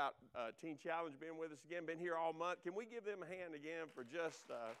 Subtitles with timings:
[0.00, 1.84] about uh, Teen Challenge being with us again.
[1.84, 2.64] Been here all month.
[2.64, 4.72] Can we give them a hand again for just uh,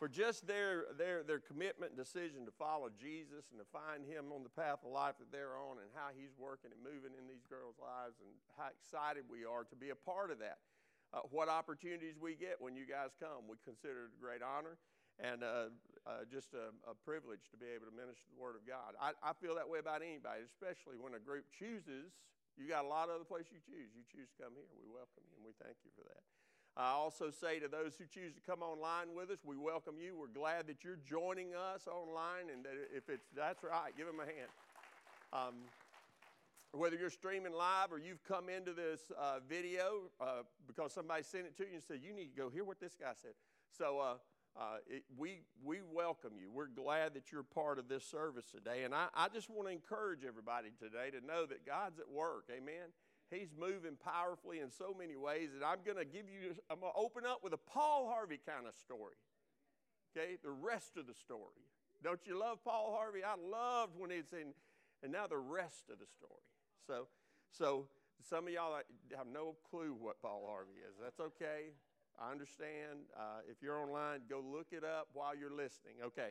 [0.00, 4.32] for just their, their, their commitment and decision to follow Jesus and to find Him
[4.32, 7.28] on the path of life that they're on and how He's working and moving in
[7.28, 10.64] these girls' lives and how excited we are to be a part of that.
[11.12, 14.80] Uh, what opportunities we get when you guys come, we consider it a great honor
[15.22, 15.70] and uh,
[16.06, 18.98] uh, just a, a, privilege to be able to minister the Word of God.
[18.98, 22.12] I, I, feel that way about anybody, especially when a group chooses.
[22.58, 23.94] You got a lot of other places you choose.
[23.94, 24.68] You choose to come here.
[24.74, 26.22] We welcome you and we thank you for that.
[26.76, 30.18] I also say to those who choose to come online with us, we welcome you.
[30.18, 34.26] We're glad that you're joining us online, and if it's that's right, give them a
[34.26, 34.50] hand.
[35.32, 35.54] Um,
[36.74, 41.46] whether you're streaming live or you've come into this uh, video uh, because somebody sent
[41.46, 43.38] it to you and said you need to go hear what this guy said.
[43.70, 44.14] So uh,
[44.56, 46.50] uh it, we we welcome you.
[46.52, 49.72] We're glad that you're part of this service today, and I, I just want to
[49.72, 52.50] encourage everybody today to know that God's at work.
[52.50, 52.92] Amen.
[53.30, 55.50] He's moving powerfully in so many ways.
[55.54, 58.38] And I'm going to give you, I'm going to open up with a Paul Harvey
[58.46, 59.16] kind of story.
[60.14, 61.66] Okay, the rest of the story.
[62.02, 63.24] Don't you love Paul Harvey?
[63.24, 64.54] I loved when he'd saying,
[65.02, 66.44] and now the rest of the story.
[66.86, 67.08] So,
[67.50, 67.86] so
[68.22, 68.78] some of y'all
[69.16, 70.94] have no clue what Paul Harvey is.
[71.02, 71.72] That's okay.
[72.20, 73.08] I understand.
[73.16, 75.96] Uh, if you're online, go look it up while you're listening.
[76.04, 76.30] Okay.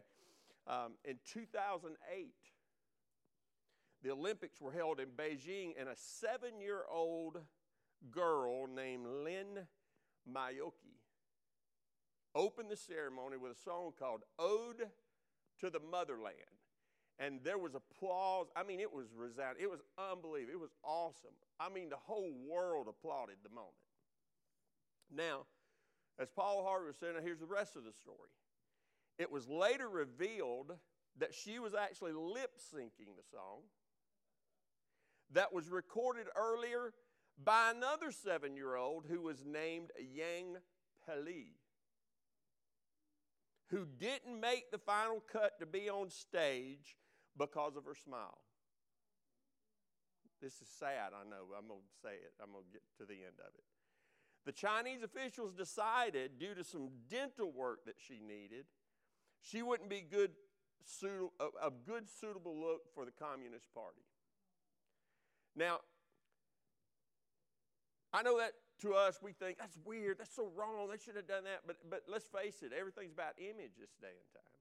[0.68, 1.98] Um, in 2008,
[4.02, 7.38] the Olympics were held in Beijing, and a seven year old
[8.12, 9.68] girl named Lin
[10.30, 10.74] Miaoke
[12.36, 14.88] opened the ceremony with a song called Ode
[15.60, 16.36] to the Motherland.
[17.20, 18.48] And there was applause.
[18.56, 19.62] I mean, it was resounding.
[19.62, 20.54] It was unbelievable.
[20.54, 21.36] It was awesome.
[21.60, 23.76] I mean, the whole world applauded the moment.
[25.16, 25.46] Now,
[26.20, 28.30] as Paul Harvey was saying, here's the rest of the story.
[29.18, 30.74] It was later revealed
[31.20, 33.62] that she was actually lip syncing the song
[35.32, 36.94] that was recorded earlier
[37.44, 40.58] by another seven year old who was named Yang
[41.08, 41.54] Peiyi,
[43.70, 46.98] who didn't make the final cut to be on stage
[47.38, 48.38] because of her smile.
[50.42, 51.46] This is sad, I know.
[51.58, 53.64] I'm going to say it, I'm going to get to the end of it.
[54.46, 58.66] The Chinese officials decided, due to some dental work that she needed,
[59.42, 60.32] she wouldn't be good,
[61.62, 64.02] a good suitable look for the Communist Party.
[65.56, 65.80] Now,
[68.12, 71.28] I know that to us we think that's weird, that's so wrong, they should have
[71.28, 71.62] done that.
[71.66, 74.54] But but let's face it, everything's about image this day and time.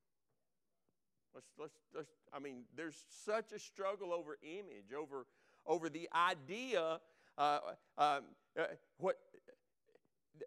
[1.34, 5.26] Let's, let's, let's, I mean, there's such a struggle over image, over,
[5.66, 7.00] over the idea.
[7.38, 7.58] Uh,
[7.96, 8.24] um,
[8.58, 8.64] uh,
[8.98, 9.16] what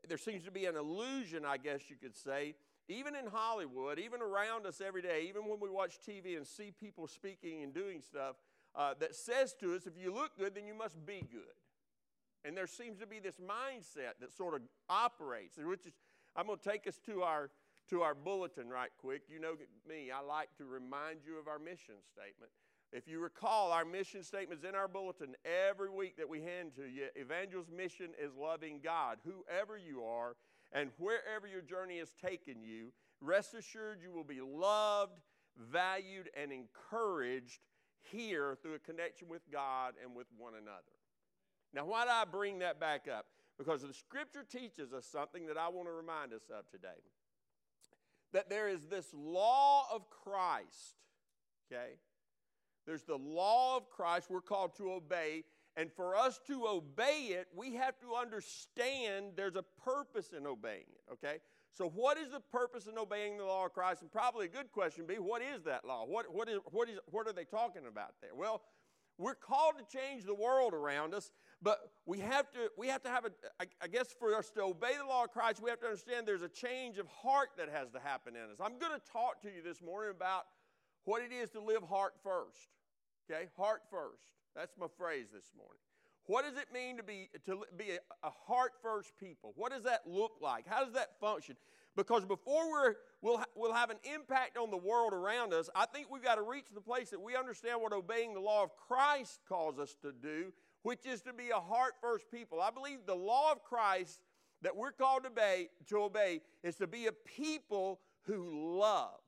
[0.07, 2.56] there seems to be an illusion, I guess you could say,
[2.88, 6.72] even in Hollywood, even around us every day, even when we watch TV and see
[6.72, 8.35] people speaking and doing stuff,
[8.75, 11.56] uh, that says to us, if you look good, then you must be good.
[12.44, 15.94] And there seems to be this mindset that sort of operates, which is,
[16.35, 17.50] I'm going to take us to our,
[17.90, 19.23] to our bulletin right quick.
[19.29, 19.56] You know
[19.88, 22.52] me, I like to remind you of our mission statement.
[22.91, 25.35] If you recall, our mission statement is in our bulletin
[25.69, 27.07] every week that we hand to you.
[27.16, 30.35] Evangel's mission is loving God, whoever you are,
[30.72, 32.94] and wherever your journey has taken you.
[33.22, 35.19] Rest assured, you will be loved,
[35.57, 37.59] valued, and encouraged
[38.12, 40.84] here through a connection with God and with one another.
[41.73, 43.25] Now, why do I bring that back up?
[43.57, 47.02] Because the scripture teaches us something that I want to remind us of today.
[48.34, 50.96] That there is this law of Christ,
[51.72, 51.94] okay?
[52.85, 55.44] There's the law of Christ we're called to obey.
[55.78, 60.85] And for us to obey it, we have to understand there's a purpose in obeying
[60.90, 61.40] it, okay?
[61.73, 64.01] So, what is the purpose in obeying the law of Christ?
[64.01, 66.06] And probably a good question be, what is that law?
[66.06, 68.34] What, what, is, what, is, what are they talking about there?
[68.34, 68.62] Well,
[69.17, 71.31] we're called to change the world around us,
[71.62, 74.62] but we have to, we have, to have a, I, I guess for us to
[74.62, 77.69] obey the law of Christ, we have to understand there's a change of heart that
[77.69, 78.57] has to happen in us.
[78.62, 80.46] I'm going to talk to you this morning about
[81.05, 82.69] what it is to live heart first.
[83.29, 84.23] Okay, heart first.
[84.55, 85.79] That's my phrase this morning.
[86.27, 89.53] What does it mean to be, to be a, a heart first people?
[89.55, 90.67] What does that look like?
[90.67, 91.55] How does that function?
[91.96, 96.07] Because before we're, we'll, we'll have an impact on the world around us, I think
[96.09, 99.40] we've got to reach the place that we understand what obeying the law of Christ
[99.47, 100.51] calls us to do,
[100.81, 102.59] which is to be a heart first people.
[102.59, 104.19] I believe the law of Christ
[104.61, 109.19] that we're called to obey, to obey is to be a people who love.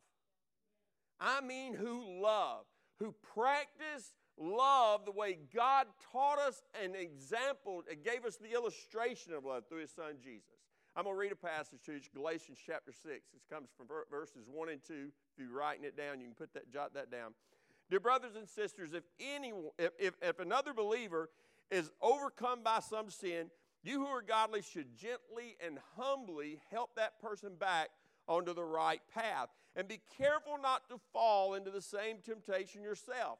[1.19, 2.66] I mean, who love,
[3.00, 9.34] who practice love the way God taught us an example and gave us the illustration
[9.34, 10.58] of love through his son Jesus.
[10.96, 13.06] I'm going to read a passage to you, Galatians chapter 6.
[13.06, 14.94] It comes from verses 1 and 2.
[14.94, 15.10] If
[15.40, 17.34] you're writing it down, you can put that, jot that down.
[17.90, 21.30] Dear brothers and sisters, if, anyone, if, if, if another believer
[21.69, 23.50] is overcome by some sin,
[23.84, 27.90] you who are godly should gently and humbly help that person back
[28.27, 29.50] onto the right path.
[29.75, 33.39] And be careful not to fall into the same temptation yourself.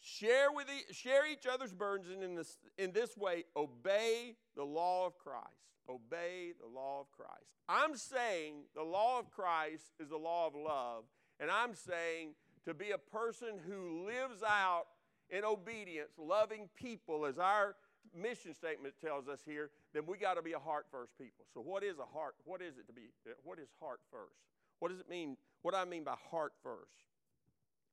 [0.00, 4.64] Share, with e- share each other's burdens, and in this, in this way, obey the
[4.64, 5.48] law of Christ.
[5.88, 7.46] Obey the law of Christ.
[7.68, 11.04] I'm saying the law of Christ is the law of love,
[11.40, 12.34] and I'm saying
[12.66, 14.84] to be a person who lives out
[15.30, 17.76] in obedience, loving people, as our
[18.14, 21.46] mission statement tells us here, then we got to be a heart first people.
[21.54, 22.34] So, what is a heart?
[22.44, 23.02] What is it to be?
[23.44, 24.42] What is heart first?
[24.80, 25.36] What does it mean?
[25.62, 27.06] What do I mean by heart first?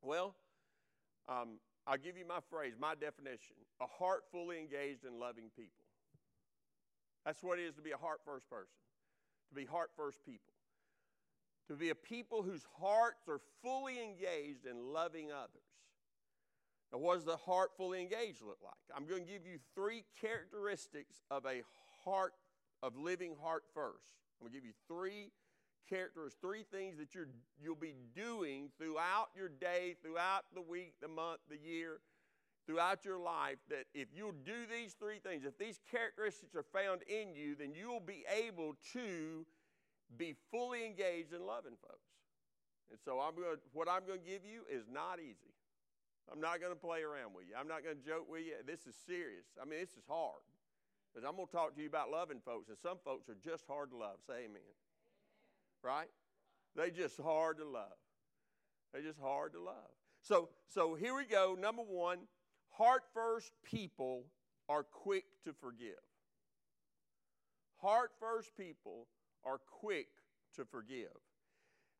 [0.01, 0.36] Well,
[1.30, 5.86] um, I'll give you my phrase, my definition a heart fully engaged in loving people.
[7.25, 8.77] That's what it is to be a heart first person,
[9.50, 10.54] to be heart first people,
[11.68, 15.65] to be a people whose hearts are fully engaged in loving others.
[16.92, 18.74] Now, what does the heart fully engaged look like?
[18.95, 21.63] I'm going to give you three characteristics of a
[22.03, 22.33] heart,
[22.83, 24.13] of living heart first.
[24.39, 25.31] I'm going to give you three
[25.89, 27.27] characters, three things that you're,
[27.62, 32.00] you'll be doing throughout your day, throughout the week, the month, the year,
[32.65, 33.57] throughout your life.
[33.69, 37.74] That if you'll do these three things, if these characteristics are found in you, then
[37.75, 39.45] you'll be able to
[40.18, 42.09] be fully engaged in loving folks.
[42.89, 45.54] And so I'm going to, what I'm going to give you is not easy.
[46.31, 47.56] I'm not going to play around with you.
[47.59, 48.56] I'm not going to joke with you.
[48.65, 49.45] This is serious.
[49.62, 50.44] I mean, this is hard.
[51.13, 53.65] Because I'm going to talk to you about loving folks, and some folks are just
[53.67, 54.17] hard to love.
[54.27, 54.49] Say amen.
[54.49, 54.63] amen.
[55.83, 56.09] Right?
[56.75, 57.97] They just hard to love.
[58.93, 59.91] They're just hard to love.
[60.21, 61.57] So, so here we go.
[61.59, 62.19] Number one,
[62.69, 64.25] heart first people
[64.69, 65.99] are quick to forgive.
[67.81, 69.07] Heart first people
[69.43, 70.07] are quick
[70.55, 71.07] to forgive.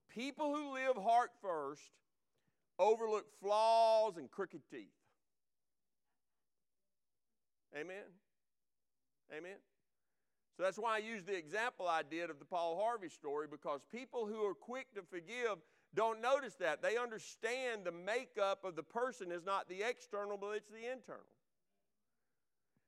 [0.09, 1.81] People who live heart first
[2.77, 4.93] overlook flaws and crooked teeth.
[7.75, 8.03] Amen?
[9.36, 9.57] Amen?
[10.57, 13.81] So that's why I used the example I did of the Paul Harvey story because
[13.92, 15.57] people who are quick to forgive
[15.94, 16.81] don't notice that.
[16.81, 21.25] They understand the makeup of the person is not the external, but it's the internal.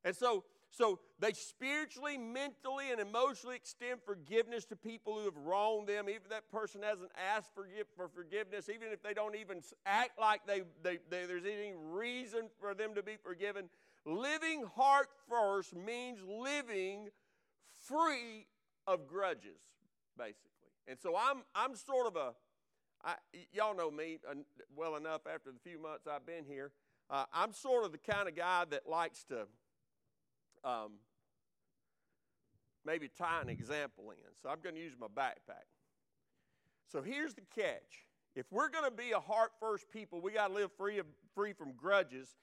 [0.04, 0.44] And so
[0.74, 6.24] so they spiritually, mentally, and emotionally extend forgiveness to people who have wronged them, even
[6.24, 10.64] if that person hasn't asked for forgiveness, even if they don't even act like they,
[10.82, 13.70] they, they, there's any reason for them to be forgiven.
[14.06, 17.10] Living heart first means living
[17.88, 18.48] free
[18.86, 19.62] of grudges,
[20.18, 20.50] basically.
[20.88, 22.34] And so I'm, I'm sort of a,
[23.06, 23.16] I,
[23.54, 24.20] y'all know me
[24.76, 26.72] well enough after the few months I've been here.
[27.10, 29.48] Uh, I'm sort of the kind of guy that likes to
[30.64, 30.94] um,
[32.86, 34.18] maybe tie an example in.
[34.42, 35.68] So I'm going to use my backpack.
[36.92, 38.06] So here's the catch.
[38.36, 41.06] If we're going to be a heart first people, we got to live free, of,
[41.36, 42.36] free from grudges.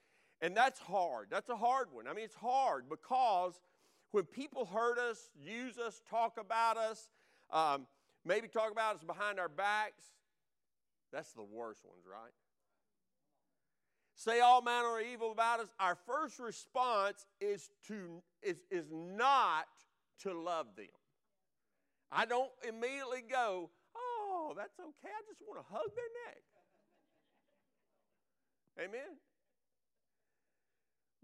[0.43, 1.29] And that's hard.
[1.31, 2.07] That's a hard one.
[2.09, 3.61] I mean, it's hard because
[4.13, 7.09] when people hurt us, use us, talk about us,
[7.51, 7.87] um,
[8.25, 10.05] maybe talk about us behind our backs,
[11.13, 12.33] that's the worst ones, right?
[14.21, 19.67] say all manner of evil about us, our first response is to is, is not
[20.21, 20.87] to love them.
[22.13, 25.09] I don't immediately go, oh, that's okay.
[25.09, 26.43] I just want to hug their neck.
[28.89, 29.17] Amen.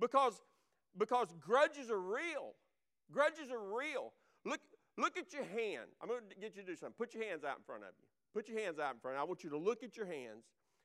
[0.01, 0.41] Because
[0.99, 2.55] because grudges are real.
[3.13, 4.13] Grudges are real.
[4.45, 4.61] Look
[4.99, 5.91] look at your hand.
[6.01, 6.95] I'm going to get you to do something.
[6.97, 8.07] Put your hands out in front of you.
[8.35, 9.19] Put your hands out in front.
[9.19, 10.45] I want you to look at your hands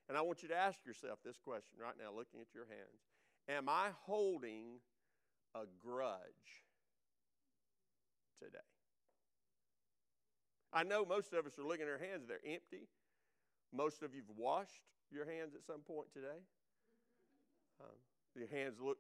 [0.09, 2.99] and I want you to ask yourself this question right now, looking at your hands
[3.49, 4.79] Am I holding
[5.55, 6.19] a grudge
[8.39, 8.59] today?
[10.73, 12.87] I know most of us are looking at our hands, they're empty.
[13.73, 16.43] Most of you've washed your hands at some point today.
[17.79, 17.95] Um,
[18.35, 18.97] your hands look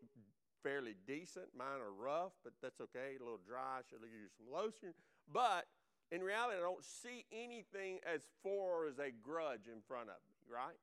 [0.63, 1.47] fairly decent.
[1.57, 3.17] Mine are rough, but that's okay.
[3.19, 3.81] A little dry.
[3.89, 4.93] Should use some lotion.
[5.31, 5.65] But
[6.11, 10.35] in reality, I don't see anything as far as a grudge in front of me,
[10.51, 10.79] right?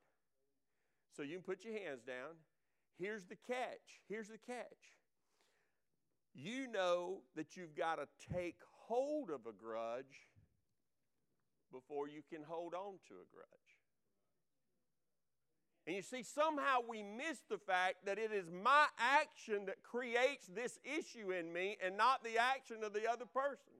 [1.16, 2.38] So you can put your hands down.
[2.99, 4.02] Here's the catch.
[4.08, 4.94] Here's the catch.
[6.35, 8.56] You know that you've got to take
[8.87, 10.28] hold of a grudge
[11.73, 13.68] before you can hold on to a grudge.
[15.88, 20.47] And you see, somehow we miss the fact that it is my action that creates
[20.47, 23.73] this issue in me and not the action of the other person.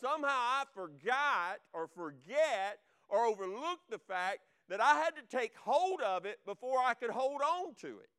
[0.00, 6.00] Somehow I forgot or forget or overlook the fact that I had to take hold
[6.00, 8.10] of it before I could hold on to it.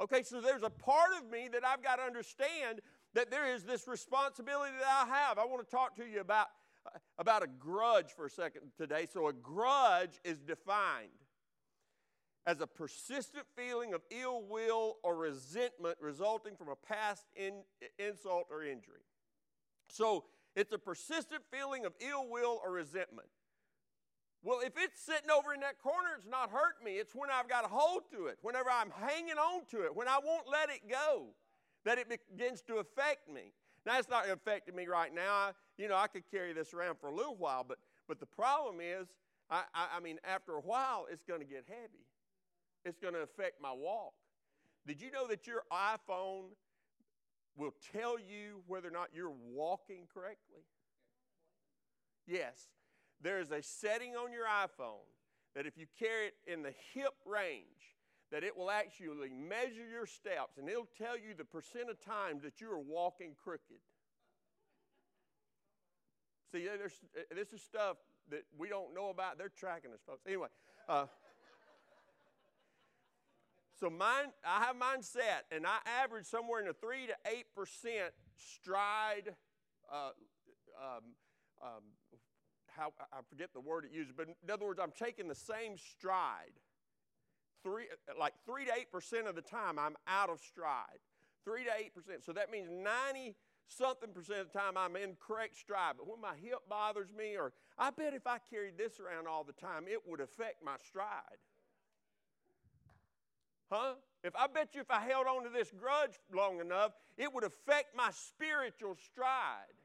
[0.00, 2.80] Okay, so there's a part of me that I've got to understand
[3.14, 5.38] that there is this responsibility that I have.
[5.38, 6.48] I want to talk to you about,
[6.84, 9.06] uh, about a grudge for a second today.
[9.08, 11.10] So, a grudge is defined.
[12.48, 17.52] As a persistent feeling of ill will or resentment resulting from a past in,
[17.98, 19.04] insult or injury.
[19.90, 20.24] So
[20.56, 23.28] it's a persistent feeling of ill will or resentment.
[24.42, 26.92] Well, if it's sitting over in that corner, it's not hurting me.
[26.92, 30.08] It's when I've got a hold to it, whenever I'm hanging on to it, when
[30.08, 31.26] I won't let it go,
[31.84, 33.52] that it begins to affect me.
[33.84, 35.32] Now, it's not affecting me right now.
[35.32, 37.76] I, you know, I could carry this around for a little while, but,
[38.06, 39.08] but the problem is,
[39.50, 42.07] I, I, I mean, after a while, it's going to get heavy.
[42.84, 44.14] It's going to affect my walk.
[44.86, 46.46] Did you know that your iPhone
[47.56, 50.62] will tell you whether or not you're walking correctly?
[52.26, 52.68] Yes.
[53.20, 55.04] There is a setting on your iPhone
[55.54, 57.96] that if you carry it in the hip range,
[58.30, 62.42] that it will actually measure your steps and it'll tell you the percent of times
[62.42, 63.80] that you are walking crooked.
[66.52, 66.66] See,
[67.34, 67.96] this is stuff
[68.30, 69.36] that we don't know about.
[69.36, 70.22] They're tracking us, folks.
[70.26, 70.48] Anyway,
[70.88, 71.06] uh,
[73.80, 77.46] so mine, I have mine set, and I average somewhere in the three to eight
[77.54, 79.34] percent stride.
[79.90, 80.10] Uh,
[80.80, 81.04] um,
[81.62, 81.82] um,
[82.66, 85.76] how I forget the word it uses, but in other words, I'm taking the same
[85.76, 86.54] stride.
[87.64, 87.86] Three,
[88.18, 90.98] like three to eight percent of the time, I'm out of stride.
[91.44, 92.24] Three to eight percent.
[92.24, 93.34] So that means 90
[93.68, 95.94] something percent of the time I'm in correct stride.
[95.98, 99.44] But when my hip bothers me, or I bet if I carried this around all
[99.44, 101.38] the time, it would affect my stride.
[103.70, 103.94] Huh?
[104.24, 107.44] If I bet you if I held on to this grudge long enough, it would
[107.44, 109.78] affect my spiritual stride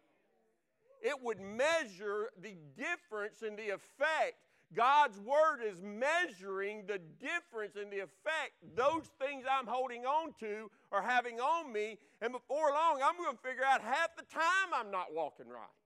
[1.03, 4.39] it would measure the difference in the effect.
[4.73, 10.71] God's word is measuring the difference in the effect those things I'm holding on to
[10.91, 11.99] are having on me.
[12.21, 15.82] And before long, I'm going to figure out half the time I'm not walking right.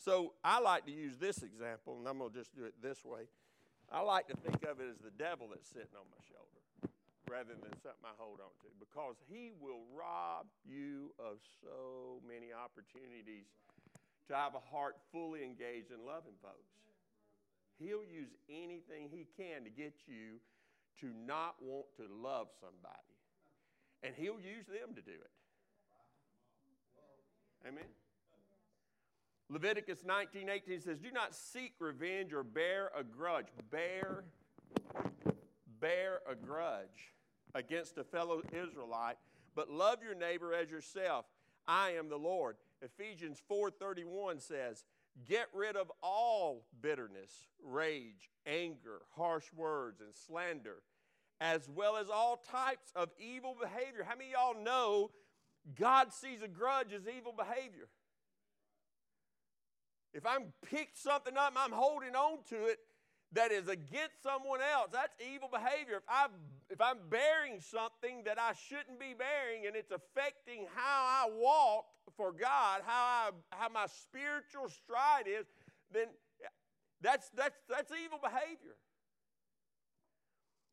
[0.00, 3.04] So I like to use this example, and I'm going to just do it this
[3.04, 3.28] way.
[3.92, 6.96] I like to think of it as the devil that's sitting on my shoulder
[7.28, 12.48] rather than something I hold on to because He will rob you of so many
[12.48, 13.52] opportunities
[14.28, 16.72] to have a heart fully engaged in loving folks.
[17.76, 20.40] He'll use anything He can to get you
[21.04, 23.20] to not want to love somebody,
[24.02, 25.34] and He'll use them to do it.
[27.68, 27.99] Amen.
[29.50, 33.48] Leviticus 19:18 says, "Do not seek revenge or bear a grudge.
[33.68, 34.24] Bear
[35.66, 37.14] bear a grudge
[37.54, 39.18] against a fellow Israelite,
[39.56, 41.26] but love your neighbor as yourself.
[41.66, 42.58] I am the Lord.
[42.80, 44.84] Ephesians 4:31 says,
[45.24, 50.84] "Get rid of all bitterness, rage, anger, harsh words, and slander,
[51.40, 55.12] as well as all types of evil behavior." How many y'all know
[55.74, 57.88] God sees a grudge as evil behavior?
[60.12, 62.78] If I'm picked something up, I'm holding on to it,
[63.32, 64.88] that is against someone else.
[64.92, 65.98] That's evil behavior.
[65.98, 66.26] If, i
[66.68, 71.84] if I'm bearing something that I shouldn't be bearing and it's affecting how I walk
[72.16, 75.46] for God, how, I, how my spiritual stride is,
[75.92, 76.06] then
[77.00, 78.76] that's, that's, that's evil behavior.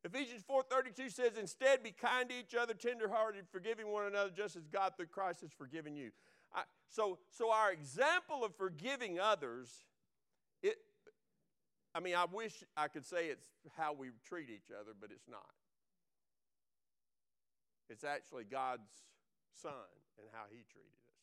[0.03, 4.65] Ephesians 4.32 says, Instead, be kind to each other, tenderhearted, forgiving one another, just as
[4.67, 6.12] God through Christ has forgiven you.
[6.54, 9.86] I, so, so our example of forgiving others
[10.62, 10.77] it,
[11.94, 15.27] I mean, I wish I could say it's how we treat each other, but it's
[15.27, 15.54] not.
[17.89, 18.89] It's actually God's
[19.62, 19.72] Son
[20.20, 21.18] and how He treated us.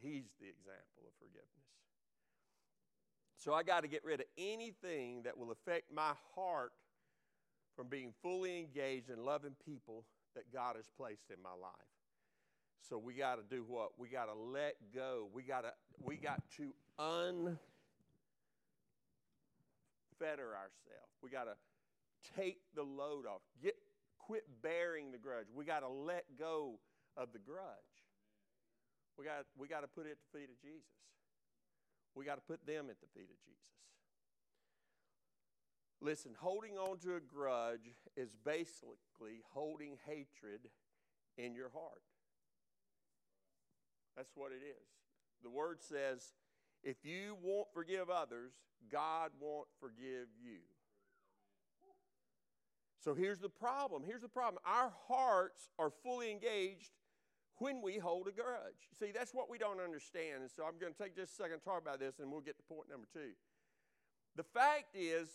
[0.00, 1.50] He's the example of forgiveness.
[3.36, 6.72] So I got to get rid of anything that will affect my heart
[7.76, 11.95] from being fully engaged in loving people that God has placed in my life.
[12.88, 13.98] So we got to do what?
[13.98, 15.28] We got to let go.
[15.32, 15.72] We got to
[16.04, 17.56] we got to unfetter
[20.20, 21.12] ourselves.
[21.22, 21.54] We got to
[22.36, 23.40] take the load off.
[23.62, 23.76] Get
[24.18, 25.46] quit bearing the grudge.
[25.54, 26.78] We got to let go
[27.16, 27.64] of the grudge.
[29.18, 30.86] We got we got to put it at the feet of Jesus.
[32.14, 33.56] We got to put them at the feet of Jesus.
[36.00, 40.68] Listen, holding on to a grudge is basically holding hatred
[41.38, 42.02] in your heart.
[44.16, 44.86] That's what it is.
[45.42, 46.32] The word says
[46.82, 48.52] if you won't forgive others,
[48.90, 50.60] God won't forgive you.
[53.06, 54.02] So here's the problem.
[54.04, 54.62] Here's the problem.
[54.66, 56.90] Our hearts are fully engaged
[57.58, 58.90] when we hold a grudge.
[58.98, 60.42] See, that's what we don't understand.
[60.42, 62.40] And so I'm going to take just a second to talk about this and we'll
[62.40, 63.30] get to point number two.
[64.34, 65.28] The fact is,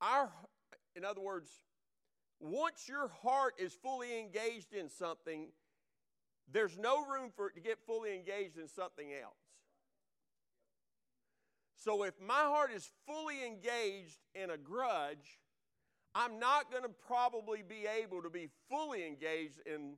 [0.00, 0.30] our,
[0.96, 1.50] in other words,
[2.38, 5.48] once your heart is fully engaged in something,
[6.52, 9.34] there's no room for it to get fully engaged in something else.
[11.76, 15.38] So if my heart is fully engaged in a grudge,
[16.14, 19.94] I'm not going to probably be able to be fully engaged in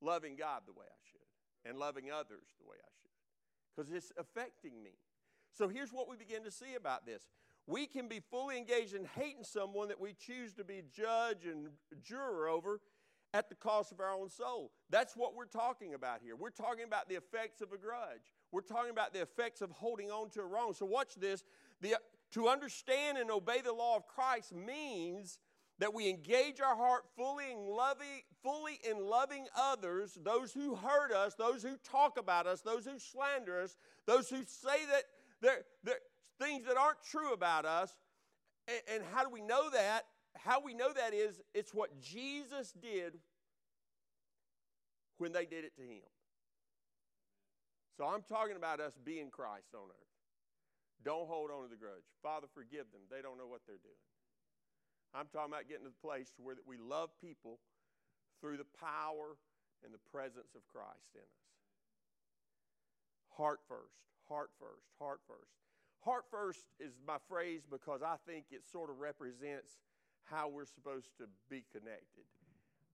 [0.00, 4.12] loving God the way I should and loving others the way I should because it's
[4.18, 4.92] affecting me.
[5.52, 7.28] So here's what we begin to see about this.
[7.66, 11.68] We can be fully engaged in hating someone that we choose to be judge and
[12.02, 12.80] juror over
[13.34, 14.72] at the cost of our own soul.
[14.90, 16.36] That's what we're talking about here.
[16.36, 18.32] We're talking about the effects of a grudge.
[18.52, 20.74] We're talking about the effects of holding on to a wrong.
[20.74, 21.44] So watch this.
[21.80, 21.96] The,
[22.32, 25.38] to understand and obey the law of Christ means
[25.78, 31.12] that we engage our heart fully in loving, fully in loving others, those who hurt
[31.12, 35.04] us, those who talk about us, those who slander us, those who say that
[35.42, 36.00] they're, they're
[36.40, 37.94] things that aren't true about us.
[38.68, 40.06] And, and how do we know that?
[40.44, 43.18] How we know that is it's what Jesus did
[45.18, 46.06] when they did it to him.
[47.96, 50.12] So I'm talking about us being Christ on earth.
[51.04, 52.04] Don't hold on to the grudge.
[52.22, 53.00] Father, forgive them.
[53.10, 54.04] They don't know what they're doing.
[55.14, 57.58] I'm talking about getting to the place where that we love people
[58.40, 59.38] through the power
[59.84, 61.46] and the presence of Christ in us.
[63.32, 63.96] Heart first,
[64.28, 65.56] heart first, heart first.
[66.04, 69.78] Heart first is my phrase because I think it sort of represents
[70.26, 72.26] how we're supposed to be connected.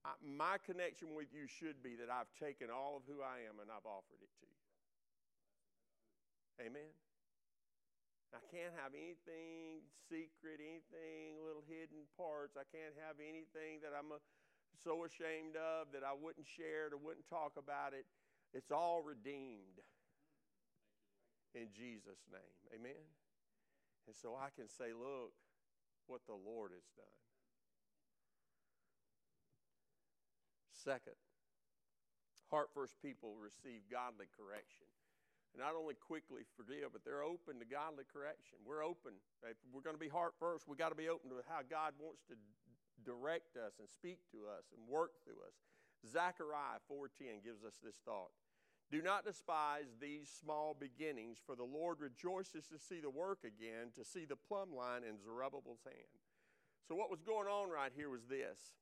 [0.04, 3.60] I, my connection with you should be that I've taken all of who I am
[3.60, 4.60] and I've offered it to you.
[6.68, 6.92] Amen.
[8.32, 12.56] I can't have anything secret, anything little hidden parts.
[12.56, 14.20] I can't have anything that I'm a,
[14.80, 18.08] so ashamed of that I wouldn't share it or wouldn't talk about it.
[18.56, 19.84] It's all redeemed
[21.52, 22.56] in Jesus' name.
[22.72, 23.04] Amen.
[24.08, 25.36] And so I can say, look
[26.06, 27.18] what the Lord has done.
[30.72, 31.14] Second,
[32.50, 34.86] heart first people receive godly correction
[35.54, 38.58] And not only quickly forgive, but they're open to godly correction.
[38.64, 39.12] We're open.
[39.44, 41.92] If we're going to be heart first, we've got to be open to how God
[42.00, 42.36] wants to
[43.04, 45.56] direct us and speak to us and work through us.
[46.08, 48.32] Zechariah 4:10 gives us this thought.
[48.92, 53.88] Do not despise these small beginnings, for the Lord rejoices to see the work again,
[53.96, 56.20] to see the plumb line in Zerubbabel's hand.
[56.86, 58.74] So, what was going on right here was this.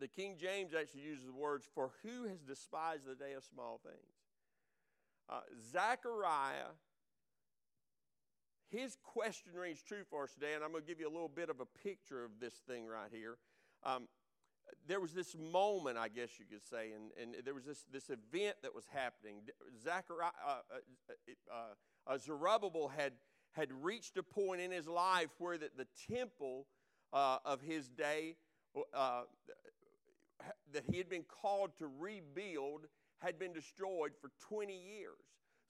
[0.00, 3.78] The King James actually uses the words, For who has despised the day of small
[3.84, 4.16] things?
[5.28, 6.72] Uh, Zechariah,
[8.70, 11.28] his question rings true for us today, and I'm going to give you a little
[11.28, 13.36] bit of a picture of this thing right here.
[13.84, 14.08] Um,
[14.86, 18.10] there was this moment, I guess you could say, and, and there was this, this
[18.10, 19.36] event that was happening.
[19.82, 23.12] Zechariah, uh, uh, uh, uh, Zerubbabel had,
[23.52, 26.66] had reached a point in his life where that the temple
[27.12, 28.36] uh, of his day
[28.94, 29.22] uh,
[30.72, 32.86] that he had been called to rebuild
[33.18, 35.18] had been destroyed for 20 years.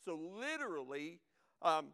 [0.05, 1.21] So, literally,
[1.61, 1.89] um,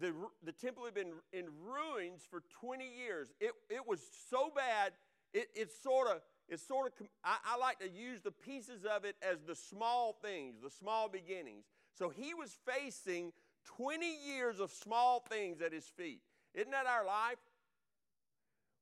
[0.00, 3.28] the, the temple had been in ruins for 20 years.
[3.40, 4.92] It, it was so bad,
[5.32, 9.04] it, it sort of, it sort of, I, I like to use the pieces of
[9.04, 11.64] it as the small things, the small beginnings.
[11.98, 13.32] So he was facing
[13.76, 16.20] 20 years of small things at his feet.
[16.54, 17.38] Isn't that our life?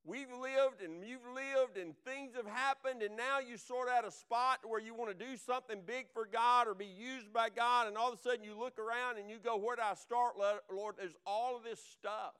[0.04, 4.10] We've lived and you've lived and things have happened, and now you sort out a
[4.10, 7.86] spot where you want to do something big for God or be used by God,
[7.86, 10.34] and all of a sudden you look around and you go, Where do I start,
[10.72, 10.96] Lord?
[10.98, 12.34] There's all of this stuff.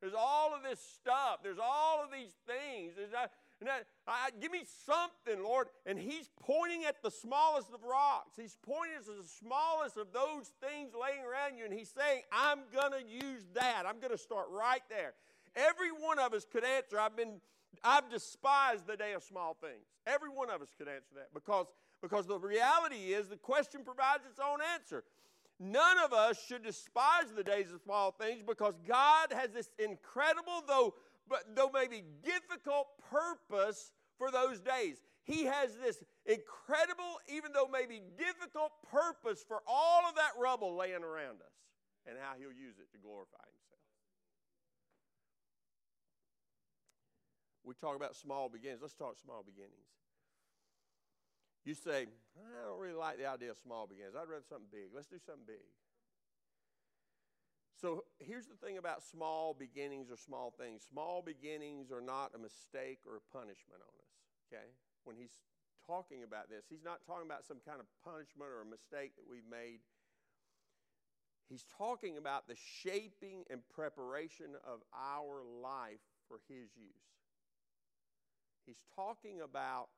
[0.00, 1.40] There's all of this stuff.
[1.42, 2.94] There's all of these things.
[2.96, 3.30] There's not,
[4.06, 5.68] I, give me something, Lord.
[5.86, 8.36] And He's pointing at the smallest of rocks.
[8.36, 12.60] He's pointing at the smallest of those things laying around you, and He's saying, I'm
[12.72, 13.84] going to use that.
[13.86, 15.14] I'm going to start right there.
[15.54, 17.40] Every one of us could answer, I've been,
[17.84, 19.84] I've despised the day of small things.
[20.06, 21.66] Every one of us could answer that because,
[22.00, 25.04] because the reality is the question provides its own answer.
[25.60, 30.64] None of us should despise the days of small things because God has this incredible,
[30.66, 30.94] though,
[31.28, 35.00] but though maybe difficult purpose for those days.
[35.24, 41.04] He has this incredible, even though maybe difficult purpose for all of that rubble laying
[41.04, 41.54] around us
[42.06, 43.62] and how He'll use it to glorify himself.
[47.64, 48.82] We talk about small beginnings.
[48.82, 49.90] Let's talk small beginnings.
[51.64, 54.14] You say, I don't really like the idea of small beginnings.
[54.18, 54.90] I'd rather something big.
[54.92, 55.62] Let's do something big.
[57.82, 60.86] So here's the thing about small beginnings or small things.
[60.88, 64.14] Small beginnings are not a mistake or a punishment on us,
[64.46, 64.70] okay?
[65.02, 65.34] When he's
[65.84, 69.26] talking about this, he's not talking about some kind of punishment or a mistake that
[69.28, 69.80] we've made.
[71.50, 77.10] He's talking about the shaping and preparation of our life for his use.
[78.64, 79.88] He's talking about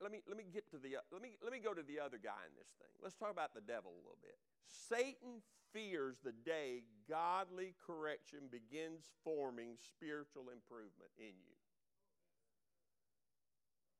[0.00, 2.00] let, me, let me get to the, uh, let me, let me go to the
[2.00, 2.90] other guy in this thing.
[3.02, 4.36] Let's talk about the devil a little bit.
[4.66, 11.56] Satan fears the day godly correction begins forming spiritual improvement in you.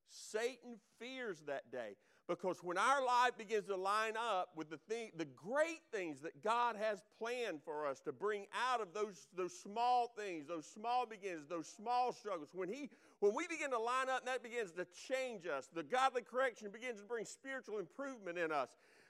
[0.09, 1.97] Satan fears that day
[2.29, 6.43] because when our life begins to line up with the thing, the great things that
[6.43, 11.07] God has planned for us to bring out of those, those small things, those small
[11.07, 12.91] beginnings, those small struggles, when He
[13.21, 16.71] when we begin to line up and that begins to change us, the godly correction
[16.71, 18.69] begins to bring spiritual improvement in us.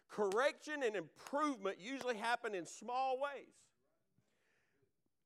[0.08, 3.52] Correction and improvement usually happen in small ways.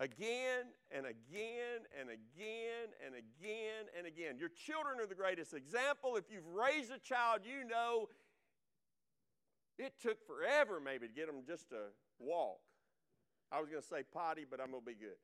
[0.00, 4.38] Again and again and again and again and again.
[4.38, 6.16] Your children are the greatest example.
[6.16, 8.08] If you've raised a child, you know
[9.78, 11.76] it took forever maybe to get them just to
[12.18, 12.60] walk.
[13.52, 15.18] I was going to say potty, but I'm going to be good.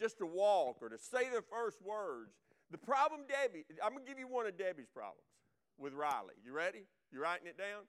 [0.00, 2.32] Just to walk or to say their first words.
[2.70, 5.26] The problem, Debbie, I'm going to give you one of Debbie's problems
[5.78, 6.34] with Riley.
[6.44, 6.86] You ready?
[7.12, 7.84] You writing it down?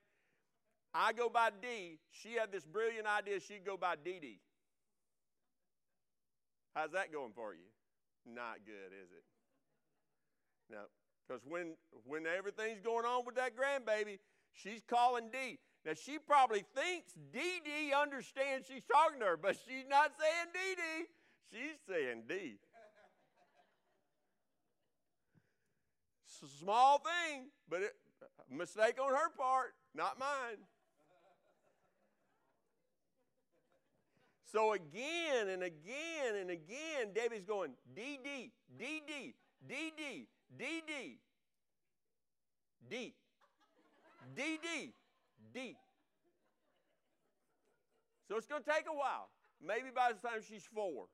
[0.94, 2.00] I go by D.
[2.12, 4.40] She had this brilliant idea she'd go by Dee.
[6.76, 7.68] How's that going for you?
[8.26, 9.24] Not good, is it?
[10.70, 10.84] No.
[11.28, 14.20] Because when, when everything's going on with that grandbaby,
[14.54, 15.60] she's calling D.
[15.86, 21.06] Now, she probably thinks Dee understands she's talking to her, but she's not saying Dee.
[21.52, 22.58] She's saying D.
[26.60, 27.92] Small thing, but it,
[28.50, 30.58] a mistake on her part, not mine.
[34.52, 39.34] So again and again and again, Debbie's going DD, DD,
[39.70, 41.18] DD, DD,
[42.90, 43.14] D,
[44.36, 44.92] DD,
[45.54, 45.78] D.
[48.28, 49.30] So it's going to take a while.
[49.66, 51.08] Maybe by the time she's four.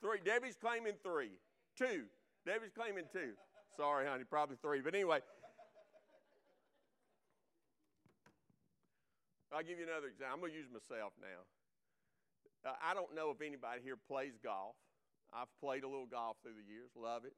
[0.00, 0.18] Three.
[0.24, 1.30] Debbie's claiming three.
[1.76, 2.04] Two.
[2.46, 3.32] Debbie's claiming two.
[3.76, 4.80] Sorry, honey, probably three.
[4.80, 5.20] But anyway.
[9.52, 10.34] I'll give you another example.
[10.34, 12.70] I'm going to use myself now.
[12.70, 14.76] Uh, I don't know if anybody here plays golf.
[15.32, 17.34] I've played a little golf through the years, love it.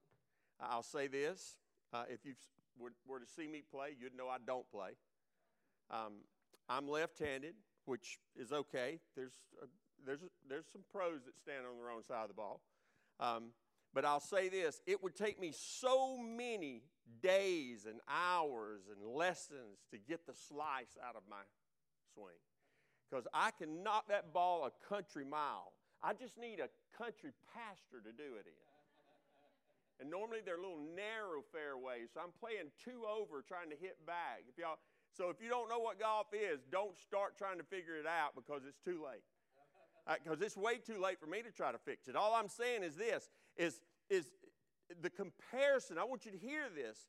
[0.60, 1.56] I'll say this
[1.92, 2.34] uh, if you
[2.78, 4.90] were, were, to see me play, you'd know I don't play.
[5.90, 6.24] Um,
[6.68, 8.98] I'm left handed, which is okay.
[9.16, 9.66] There's, a,
[10.06, 12.60] there's, there's some pros that stand on the wrong side of the ball.
[13.20, 13.52] Um,
[13.94, 16.82] but I'll say this it would take me so many
[17.22, 21.42] days and hours and lessons to get the slice out of my
[22.14, 22.40] swing.
[23.10, 25.72] Because I can knock that ball a country mile.
[26.02, 28.72] I just need a country pasture to do it in.
[30.00, 34.42] And normally they're little narrow fairways, so I'm playing two over trying to hit back.
[34.48, 34.82] If y'all,
[35.14, 38.34] so if you don't know what golf is, don't start trying to figure it out
[38.34, 39.22] because it's too late.
[40.22, 42.16] Because it's way too late for me to try to fix it.
[42.16, 44.26] All I'm saying is this: is is
[45.00, 45.98] the comparison.
[45.98, 47.06] I want you to hear this.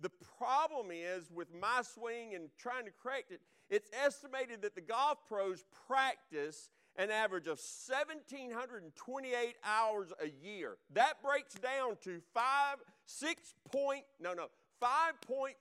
[0.00, 4.82] The problem is with my swing and trying to correct it, it's estimated that the
[4.82, 10.76] golf pros practice an average of 1,728 hours a year.
[10.94, 14.46] That breaks down to five, six point, no, no,
[14.82, 15.54] 5.5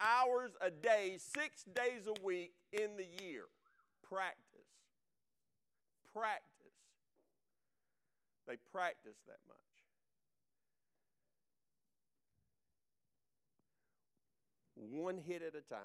[0.00, 3.44] hours a day, six days a week in the year.
[4.08, 4.41] Practice.
[6.14, 6.48] Practice.
[8.46, 9.56] They practice that much.
[14.90, 15.80] one hit at a time,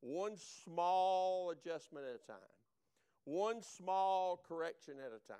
[0.00, 0.32] one
[0.64, 2.38] small adjustment at a time,
[3.24, 5.38] one small correction at a time,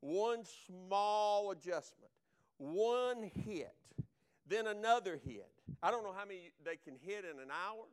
[0.00, 2.10] one small adjustment,
[2.58, 3.74] one hit,
[4.46, 5.50] then another hit.
[5.82, 7.84] I don't know how many they can hit in an hour.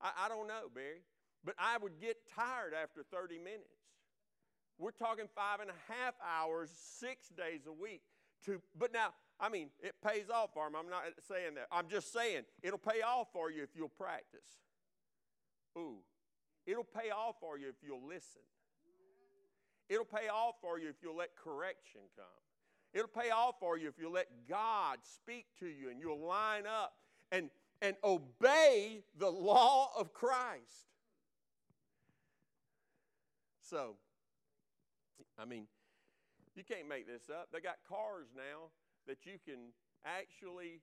[0.00, 1.02] I, I don't know, Barry.
[1.44, 3.77] But I would get tired after 30 minutes.
[4.78, 8.02] We're talking five and a half hours, six days a week.
[8.46, 9.08] To, but now,
[9.40, 10.76] I mean, it pays off for them.
[10.76, 11.66] I'm not saying that.
[11.72, 14.62] I'm just saying it'll pay off for you if you'll practice.
[15.76, 15.98] Ooh,
[16.66, 18.42] it'll pay off for you if you'll listen.
[19.88, 22.26] It'll pay off for you if you'll let correction come.
[22.92, 26.64] It'll pay off for you if you'll let God speak to you and you'll line
[26.66, 26.94] up
[27.32, 27.50] and,
[27.82, 30.88] and obey the law of Christ.
[33.60, 33.96] So,
[35.38, 35.66] I mean,
[36.56, 37.48] you can't make this up.
[37.52, 38.74] They got cars now
[39.06, 39.70] that you can
[40.04, 40.82] actually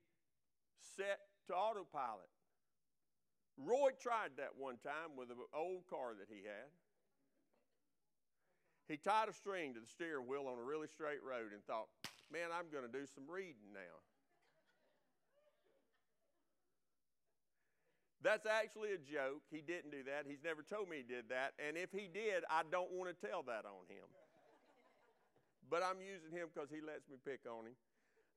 [0.95, 2.31] set to autopilot.
[3.57, 6.71] Roy tried that one time with an old car that he had.
[8.87, 11.87] He tied a string to the steering wheel on a really straight road and thought,
[12.31, 13.99] man, I'm going to do some reading now.
[18.21, 19.45] That's actually a joke.
[19.51, 20.25] He didn't do that.
[20.27, 21.53] He's never told me he did that.
[21.61, 24.05] And if he did, I don't want to tell that on him.
[25.69, 27.77] But I'm using him because he lets me pick on him.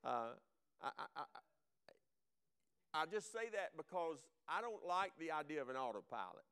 [0.01, 0.33] Uh,
[0.81, 1.25] I, I, I,
[2.95, 6.47] I just say that because I don't like the idea of an autopilot.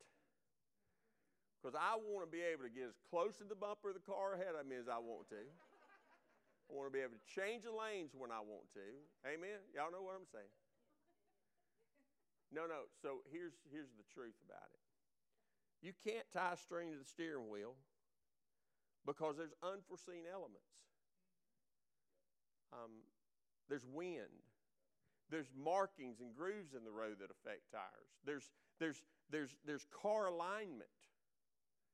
[1.57, 4.05] Because I want to be able to get as close to the bumper of the
[4.05, 5.41] car ahead of me as I want to.
[5.41, 8.87] I want to be able to change the lanes when I want to.
[9.25, 9.65] Amen?
[9.73, 10.53] Y'all know what I'm saying?
[12.53, 12.87] No, no.
[13.01, 14.83] So here's, here's the truth about it
[15.83, 17.75] you can't tie a string to the steering wheel
[19.07, 20.67] because there's unforeseen elements.
[22.73, 23.07] Um,
[23.69, 24.45] there's wind.
[25.31, 28.11] There's markings and grooves in the road that affect tires.
[28.25, 30.91] There's, there's, there's, there's car alignment.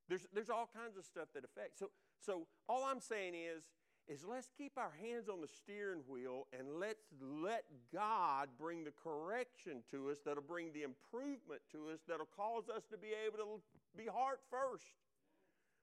[0.08, 1.78] There's, there's all kinds of stuff that affects.
[1.78, 3.62] So, so all I'm saying is,
[4.08, 8.92] is let's keep our hands on the steering wheel and let's let God bring the
[8.92, 13.38] correction to us that'll bring the improvement to us that'll cause us to be able
[13.38, 13.62] to
[13.96, 14.84] be heart first.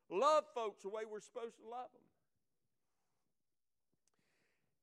[0.09, 2.01] Love folks the way we're supposed to love them.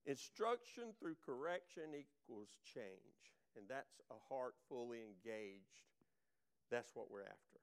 [0.07, 5.91] Instruction through correction equals change, and that's a heart fully engaged.
[6.71, 7.61] That's what we're after.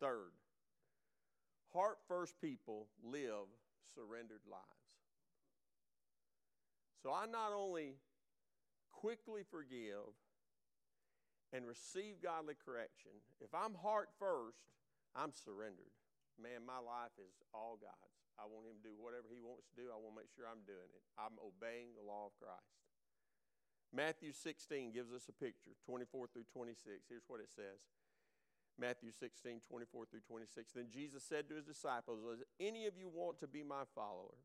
[0.00, 0.32] Third,
[1.72, 3.48] Heart first people live
[3.94, 4.64] surrendered lives.
[7.02, 7.96] So I not only
[8.90, 10.16] quickly forgive
[11.52, 14.72] and receive godly correction, if I'm heart first,
[15.14, 15.92] I'm surrendered.
[16.38, 18.18] Man, my life is all God's.
[18.38, 19.90] I want Him to do whatever He wants to do.
[19.90, 21.02] I want to make sure I'm doing it.
[21.18, 22.78] I'm obeying the law of Christ.
[23.90, 27.08] Matthew 16 gives us a picture, 24 through 26.
[27.08, 27.82] Here's what it says.
[28.78, 30.72] Matthew 16, 24 through 26.
[30.72, 34.38] Then Jesus said to his disciples, As any of you want to be my follower,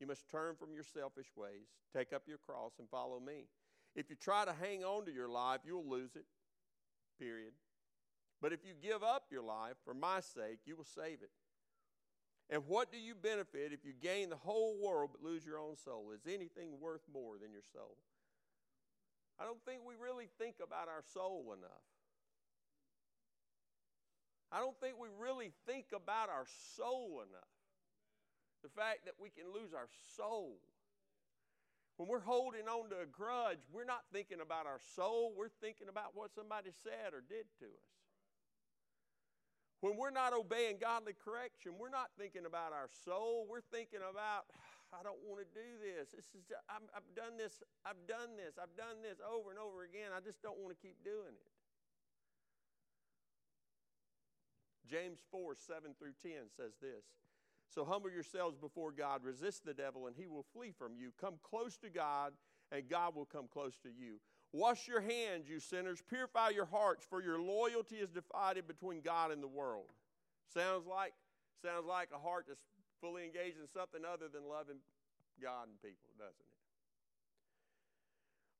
[0.00, 3.48] you must turn from your selfish ways, take up your cross, and follow me.
[3.94, 6.24] If you try to hang on to your life, you'll lose it.
[7.18, 7.52] Period.
[8.40, 11.30] But if you give up your life for my sake, you will save it.
[12.48, 15.76] And what do you benefit if you gain the whole world but lose your own
[15.76, 16.12] soul?
[16.14, 17.96] Is anything worth more than your soul?
[19.40, 21.84] I don't think we really think about our soul enough.
[24.52, 26.46] I don't think we really think about our
[26.76, 27.52] soul enough.
[28.62, 30.58] The fact that we can lose our soul.
[31.96, 35.88] When we're holding on to a grudge, we're not thinking about our soul, we're thinking
[35.88, 38.05] about what somebody said or did to us.
[39.80, 44.48] When we're not obeying godly correction, we're not thinking about our soul, we're thinking about,
[44.88, 46.16] I don't want to do this.
[46.16, 49.84] This is i have done this, I've done this, I've done this over and over
[49.84, 50.16] again.
[50.16, 51.52] I just don't want to keep doing it.
[54.88, 57.04] James 4 7 through 10 says this
[57.68, 61.12] So humble yourselves before God, resist the devil, and he will flee from you.
[61.20, 62.32] Come close to God,
[62.72, 64.20] and God will come close to you.
[64.52, 66.02] Wash your hands, you sinners.
[66.08, 69.86] Purify your hearts, for your loyalty is divided between God and the world.
[70.52, 71.12] Sounds like,
[71.62, 72.64] sounds like a heart that's
[73.00, 74.78] fully engaged in something other than loving
[75.42, 76.56] God and people, doesn't it?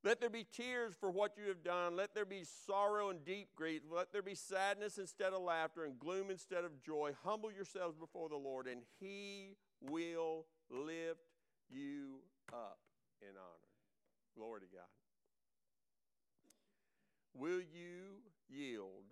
[0.04, 1.96] Let there be tears for what you have done.
[1.96, 3.82] Let there be sorrow and deep grief.
[3.90, 7.12] Let there be sadness instead of laughter and gloom instead of joy.
[7.24, 11.26] Humble yourselves before the Lord, and He will lift
[11.68, 12.20] you
[12.52, 12.78] up
[13.20, 13.72] in honor.
[14.36, 14.86] Glory to God.
[17.38, 19.04] Will you yield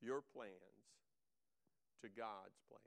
[0.00, 0.52] your plans
[2.02, 2.82] to God's plans?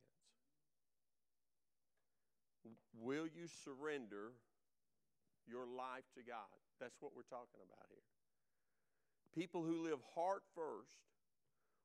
[3.00, 4.34] Will you surrender
[5.48, 6.52] your life to God?
[6.80, 8.04] That's what we're talking about here.
[9.34, 11.00] People who live heart first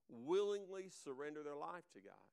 [0.08, 2.30] willingly surrender their life to God.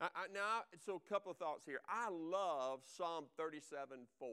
[0.00, 1.80] I, I, now, so a couple of thoughts here.
[1.88, 4.28] I love Psalm 37 4.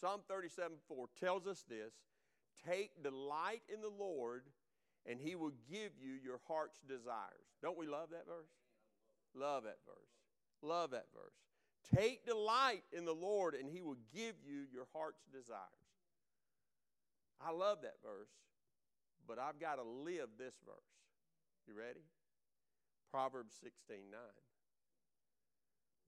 [0.00, 1.92] Psalm 37 4 tells us this
[2.66, 4.44] Take delight in the Lord,
[5.06, 7.48] and he will give you your heart's desires.
[7.62, 8.50] Don't we love that verse?
[9.34, 10.10] Love that verse.
[10.62, 11.34] Love that verse.
[11.94, 15.58] Take delight in the Lord, and He will give you your heart's desires.
[17.40, 18.28] I love that verse,
[19.26, 20.76] but I've got to live this verse.
[21.66, 22.04] You ready?
[23.10, 24.20] Proverbs 16 9.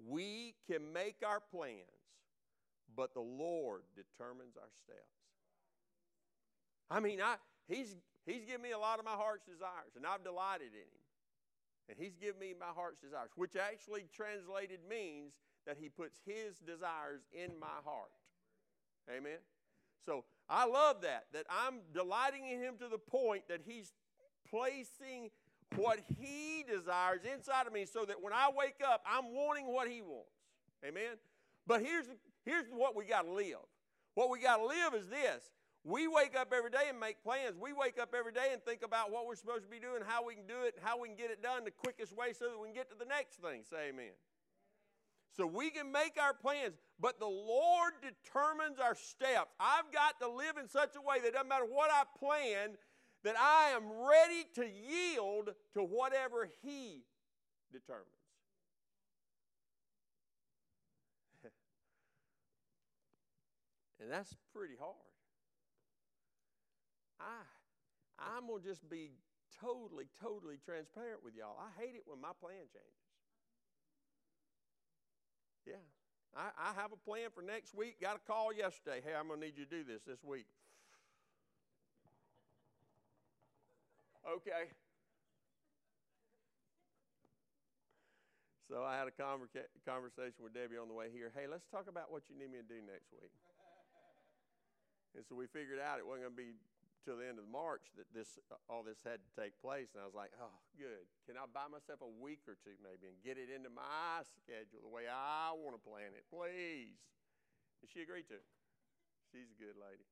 [0.06, 1.80] We can make our plans,
[2.94, 5.21] but the Lord determines our steps.
[6.90, 7.36] I mean, I,
[7.68, 11.02] he's, he's given me a lot of my heart's desires, and I've delighted in Him.
[11.88, 15.32] And He's given me my heart's desires, which actually translated means
[15.66, 18.12] that He puts His desires in my heart.
[19.10, 19.38] Amen?
[20.06, 23.92] So I love that, that I'm delighting in Him to the point that He's
[24.48, 25.30] placing
[25.76, 29.88] what He desires inside of me so that when I wake up, I'm wanting what
[29.88, 30.30] He wants.
[30.84, 31.16] Amen?
[31.66, 32.06] But here's,
[32.44, 33.62] here's what we got to live.
[34.14, 35.50] What we got to live is this.
[35.84, 37.56] We wake up every day and make plans.
[37.60, 40.24] We wake up every day and think about what we're supposed to be doing, how
[40.24, 42.58] we can do it, how we can get it done the quickest way so that
[42.58, 43.62] we can get to the next thing.
[43.68, 44.14] Say amen.
[45.36, 49.50] So we can make our plans, but the Lord determines our steps.
[49.58, 52.76] I've got to live in such a way that doesn't matter what I plan,
[53.24, 57.02] that I am ready to yield to whatever He
[57.72, 58.06] determines.
[64.00, 65.11] and that's pretty hard.
[67.22, 69.14] I, I'm going to just be
[69.60, 71.56] totally, totally transparent with y'all.
[71.58, 73.02] I hate it when my plan changes.
[75.66, 75.84] Yeah.
[76.34, 78.00] I, I have a plan for next week.
[78.00, 79.00] Got a call yesterday.
[79.04, 80.46] Hey, I'm going to need you to do this this week.
[84.26, 84.72] Okay.
[88.72, 91.28] So I had a conversa- conversation with Debbie on the way here.
[91.36, 93.34] Hey, let's talk about what you need me to do next week.
[95.12, 96.56] and so we figured out it wasn't going to be
[97.02, 99.92] till the end of March that this uh, all this had to take place.
[99.94, 101.06] And I was like, oh, good.
[101.26, 104.82] Can I buy myself a week or two maybe and get it into my schedule
[104.82, 106.98] the way I want to plan it, please?
[107.82, 108.46] And she agreed to it.
[109.34, 110.06] She's a good lady.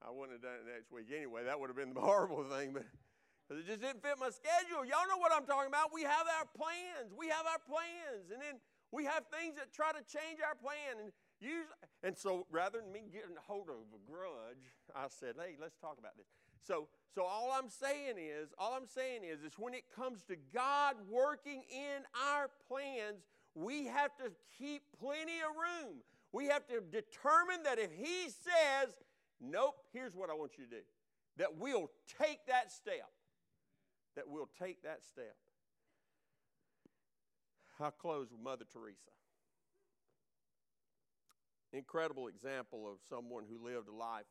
[0.00, 1.44] I wouldn't have done it next week anyway.
[1.44, 2.88] That would have been the horrible thing, but
[3.50, 4.86] because it just didn't fit my schedule.
[4.86, 5.90] Y'all know what I'm talking about.
[5.90, 7.10] We have our plans.
[7.10, 8.30] We have our plans.
[8.30, 8.62] And then
[8.94, 11.02] we have things that try to change our plan.
[11.02, 11.10] And
[11.40, 11.66] usually,
[12.02, 15.76] and so rather than me getting a hold of a grudge, I said, hey, let's
[15.76, 16.26] talk about this.
[16.66, 20.36] So, so all I'm saying is, all I'm saying is, is when it comes to
[20.52, 23.24] God working in our plans,
[23.54, 25.96] we have to keep plenty of room.
[26.32, 28.94] We have to determine that if He says,
[29.40, 30.82] nope, here's what I want you to do,
[31.38, 33.10] that we'll take that step
[34.16, 35.36] that we'll take that step.
[37.80, 38.98] I'll close with Mother Teresa.
[41.72, 44.26] Incredible example of someone who lived a life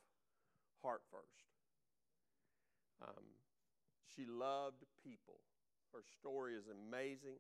[0.82, 1.48] heart first.
[3.02, 3.24] Um,
[4.16, 5.40] she loved people.
[5.94, 7.40] Her story is amazing.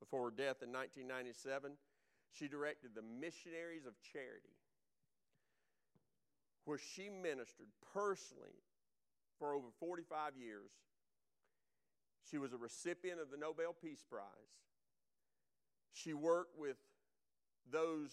[0.00, 1.72] Before her death in 1997,
[2.32, 4.56] she directed the Missionaries of Charity,
[6.64, 8.60] where she ministered personally
[9.38, 10.70] for over 45 years
[12.32, 14.24] she was a recipient of the Nobel Peace Prize.
[15.92, 16.76] She worked with
[17.70, 18.10] those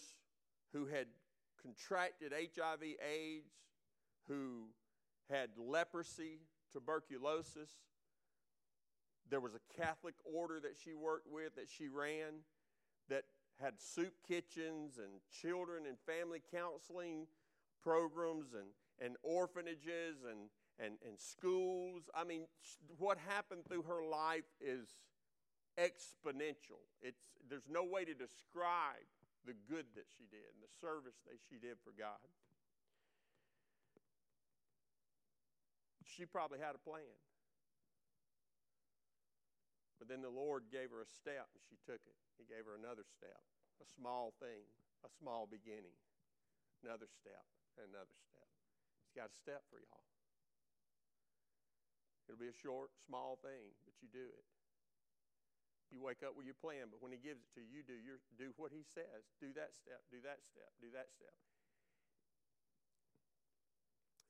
[0.72, 1.06] who had
[1.62, 3.52] contracted HIV AIDS,
[4.28, 4.68] who
[5.28, 6.40] had leprosy,
[6.72, 7.70] tuberculosis.
[9.28, 12.42] There was a Catholic order that she worked with, that she ran,
[13.08, 13.24] that
[13.60, 17.26] had soup kitchens and children and family counseling
[17.82, 18.68] programs and,
[19.04, 22.04] and orphanages and, and, and schools.
[22.14, 22.42] I mean,
[22.98, 24.88] what happened through her life is
[25.78, 26.82] exponential.
[27.02, 29.06] It's, there's no way to describe
[29.48, 32.20] the good that she did and the service that she did for God.
[36.04, 37.16] She probably had a plan.
[39.96, 42.18] But then the Lord gave her a step and she took it.
[42.40, 43.40] He gave her another step,
[43.80, 44.64] a small thing,
[45.04, 45.96] a small beginning,
[46.84, 47.44] another step,
[47.76, 48.48] and another step.
[49.04, 50.04] He's got a step for y'all.
[52.28, 54.46] It'll be a short, small thing, but you do it.
[55.90, 57.98] You wake up with your plan, but when He gives it to you, you do,
[57.98, 59.26] your, do what He says.
[59.42, 61.34] Do that step, do that step, do that step.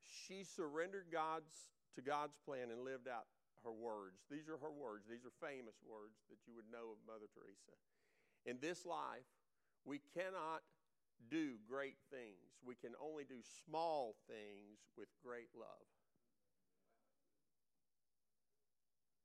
[0.09, 1.53] She surrendered God's,
[1.97, 3.29] to God's plan and lived out
[3.65, 4.25] her words.
[4.33, 5.05] These are her words.
[5.05, 7.77] These are famous words that you would know of Mother Teresa.
[8.49, 9.29] In this life,
[9.85, 10.65] we cannot
[11.29, 12.57] do great things.
[12.65, 15.85] We can only do small things with great love.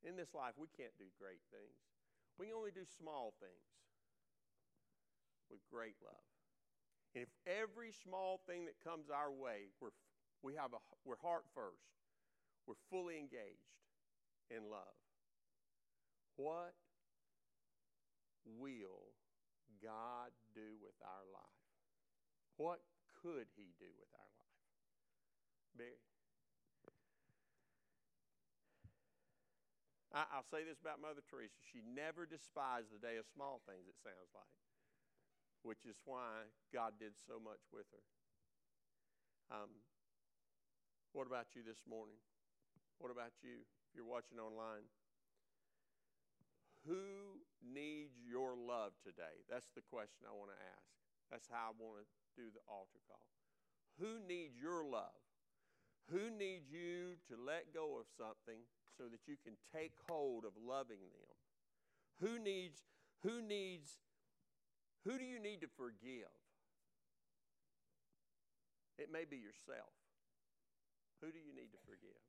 [0.03, 1.94] In this life, we can't do great things.
[2.37, 3.69] We only do small things
[5.49, 6.27] with great love.
[7.13, 9.95] And if every small thing that comes our way, we're,
[10.43, 11.87] we have a, we're heart first,
[12.67, 13.71] we're fully engaged
[14.51, 14.99] in love,
[16.35, 16.75] what
[18.43, 19.15] will
[19.81, 21.63] God do with our life?
[22.57, 22.79] What
[23.21, 24.59] could He do with our life?
[25.77, 26.04] Barry.
[30.15, 31.59] I, will say this about Mother Teresa.
[31.59, 34.55] She never despised the day of small things, it sounds like,
[35.67, 38.03] which is why God did so much with her.
[39.51, 39.83] Um,
[41.11, 42.15] what about you this morning?
[43.03, 44.87] What about you if you're watching online?
[46.87, 49.43] Who needs your love today?
[49.51, 50.87] That's the question I want to ask.
[51.27, 52.07] That's how I want to
[52.39, 53.27] do the altar call.
[53.99, 55.19] Who needs your love?
[56.07, 58.63] Who needs you to let go of something
[58.97, 61.35] so that you can take hold of loving them?
[62.21, 62.79] Who needs,
[63.23, 63.91] who needs,
[65.03, 66.31] who do you need to forgive?
[68.97, 69.91] It may be yourself.
[71.21, 72.21] Who do you need to forgive?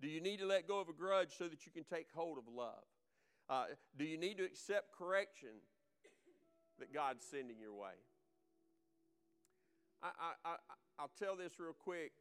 [0.00, 2.36] Do you need to let go of a grudge so that you can take hold
[2.36, 2.84] of love?
[3.48, 3.64] Uh,
[3.96, 5.62] do you need to accept correction
[6.78, 7.96] that God's sending your way.
[10.02, 10.54] I, I, I,
[10.98, 12.12] I'll tell this real quick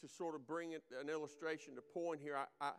[0.00, 2.36] to sort of bring an illustration to point here.
[2.36, 2.72] I, I,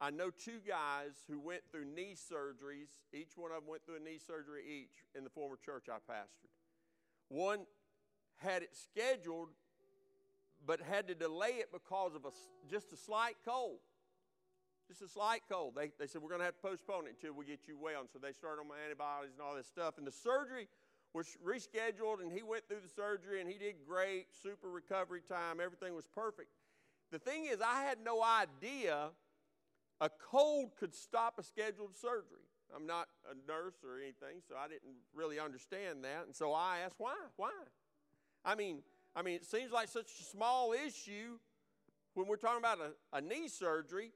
[0.00, 2.88] I know two guys who went through knee surgeries.
[3.12, 5.98] Each one of them went through a knee surgery each in the former church I
[6.10, 6.50] pastored.
[7.28, 7.60] One
[8.38, 9.50] had it scheduled,
[10.66, 12.30] but had to delay it because of a,
[12.68, 13.78] just a slight cold.
[14.88, 15.74] Just a slight cold.
[15.76, 18.00] They, they said, We're going to have to postpone it until we get you well.
[18.00, 19.98] And so they started on my antibiotics and all this stuff.
[19.98, 20.68] And the surgery
[21.14, 25.60] was rescheduled, and he went through the surgery, and he did great, super recovery time.
[25.62, 26.48] Everything was perfect.
[27.12, 29.10] The thing is, I had no idea
[30.00, 32.48] a cold could stop a scheduled surgery.
[32.74, 36.24] I'm not a nurse or anything, so I didn't really understand that.
[36.26, 37.14] And so I asked, why?
[37.36, 37.52] Why?
[38.44, 38.78] I mean,
[39.14, 41.38] I mean, it seems like such a small issue
[42.14, 44.10] when we're talking about a, a knee surgery.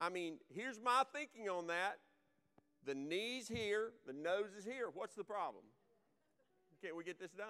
[0.00, 1.98] I mean, here's my thinking on that.
[2.84, 4.88] The knee's here, the nose is here.
[4.92, 5.62] What's the problem?
[6.82, 7.46] Can't we get this done?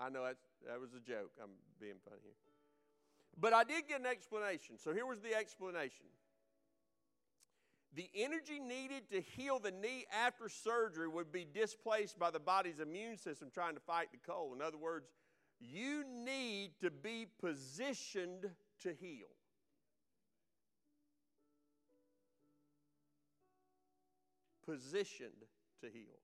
[0.00, 1.30] I know that's, that was a joke.
[1.40, 2.53] I'm being funny here.
[3.38, 4.76] But I did get an explanation.
[4.78, 6.06] So here was the explanation.
[7.94, 12.80] The energy needed to heal the knee after surgery would be displaced by the body's
[12.80, 14.56] immune system trying to fight the cold.
[14.56, 15.06] In other words,
[15.60, 18.50] you need to be positioned
[18.82, 19.28] to heal.
[24.66, 25.30] Positioned
[25.80, 26.18] to heal.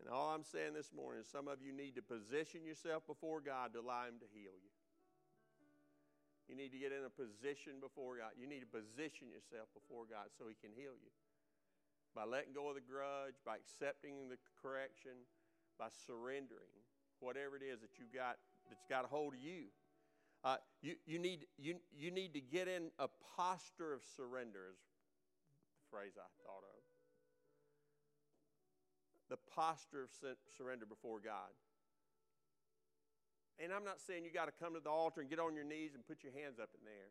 [0.00, 3.40] And all I'm saying this morning is some of you need to position yourself before
[3.40, 4.75] God to allow Him to heal you.
[6.46, 8.38] You need to get in a position before God.
[8.38, 11.12] You need to position yourself before God so He can heal you.
[12.14, 15.26] By letting go of the grudge, by accepting the correction,
[15.76, 16.72] by surrendering
[17.18, 18.38] whatever it is that you got
[18.70, 19.70] that's got a hold of you.
[20.44, 24.78] Uh, you, you, need, you, you need to get in a posture of surrender, is
[24.78, 26.80] the phrase I thought of.
[29.28, 30.10] The posture of
[30.56, 31.50] surrender before God.
[33.56, 35.64] And I'm not saying you got to come to the altar and get on your
[35.64, 37.08] knees and put your hands up in there.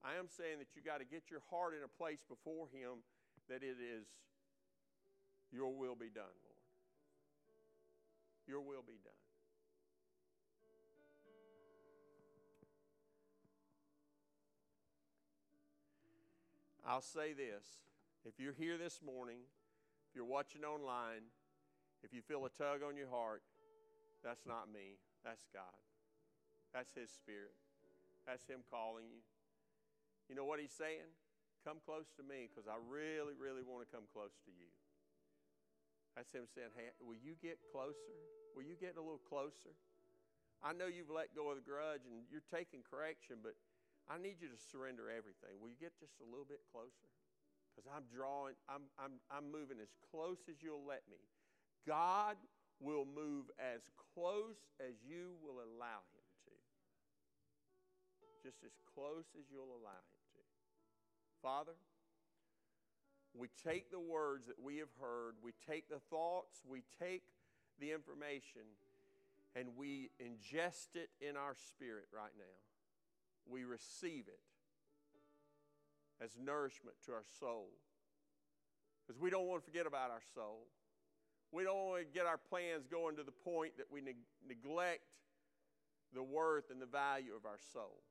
[0.00, 3.04] I am saying that you got to get your heart in a place before Him
[3.48, 4.06] that it is,
[5.52, 6.64] Your will be done, Lord.
[8.46, 9.12] Your will be done.
[16.86, 17.78] I'll say this.
[18.24, 19.38] If you're here this morning,
[20.08, 21.30] if you're watching online,
[22.02, 23.42] if you feel a tug on your heart,
[24.24, 24.98] that's not me.
[25.24, 25.80] That's God.
[26.72, 27.56] That's His Spirit.
[28.26, 29.22] That's Him calling you.
[30.28, 31.10] You know what He's saying?
[31.66, 34.70] Come close to me because I really, really want to come close to you.
[36.16, 38.16] That's Him saying, Hey, will you get closer?
[38.56, 39.76] Will you get a little closer?
[40.60, 43.56] I know you've let go of the grudge and you're taking correction, but
[44.08, 45.56] I need you to surrender everything.
[45.56, 47.08] Will you get just a little bit closer?
[47.72, 51.22] Because I'm drawing, I'm, I'm, I'm moving as close as you'll let me.
[51.88, 52.36] God
[52.80, 56.56] will move as close as you will allow him to.
[58.42, 60.42] Just as close as you'll allow him to.
[61.42, 61.76] Father,
[63.36, 67.22] we take the words that we have heard, we take the thoughts, we take
[67.78, 68.64] the information,
[69.54, 72.58] and we ingest it in our spirit right now.
[73.48, 74.40] We receive it
[76.22, 77.68] as nourishment to our soul.
[79.06, 80.66] Because we don't want to forget about our soul.
[81.52, 85.18] We don't want to get our plans going to the point that we neg- neglect
[86.14, 88.02] the worth and the value of our soul.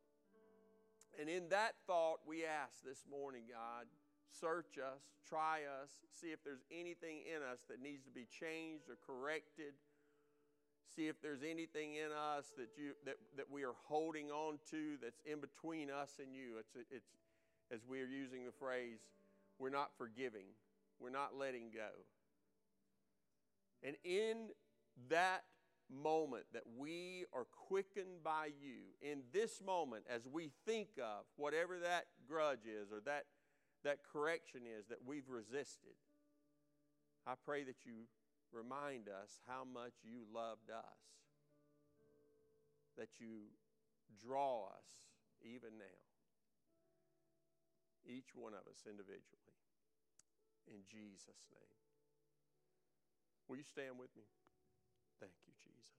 [1.19, 3.87] And in that thought, we ask this morning, God,
[4.39, 8.89] search us, try us, see if there's anything in us that needs to be changed
[8.89, 9.73] or corrected.
[10.95, 14.97] See if there's anything in us that, you, that, that we are holding on to
[15.01, 16.57] that's in between us and you.
[16.59, 17.11] It's, it's,
[17.71, 18.99] as we are using the phrase,
[19.59, 20.47] we're not forgiving,
[20.99, 21.89] we're not letting go.
[23.84, 24.49] And in
[25.09, 25.43] that
[25.89, 31.80] moment that we are quickened by you, in this moment, as we think of whatever
[31.80, 33.25] that grudge is or that,
[33.84, 35.95] that correction is that we've resisted,
[37.25, 38.07] I pray that you
[38.51, 40.99] remind us how much you loved us,
[42.97, 43.47] that you
[44.19, 44.89] draw us
[45.41, 46.01] even now,
[48.05, 49.55] each one of us individually.
[50.67, 51.88] In Jesus' name.
[53.49, 54.23] Will you stand with me?
[55.19, 55.89] Thank you, Jesus.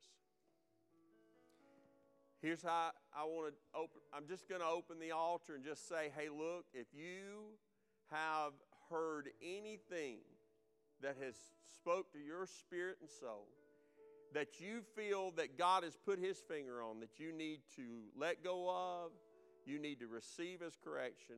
[2.41, 4.01] Here's how I want to open.
[4.15, 7.59] I'm just going to open the altar and just say, hey, look, if you
[8.11, 8.53] have
[8.89, 10.19] heard anything
[11.03, 11.35] that has
[11.75, 13.49] spoke to your spirit and soul,
[14.33, 17.83] that you feel that God has put his finger on, that you need to
[18.17, 19.11] let go of,
[19.67, 21.37] you need to receive as correction,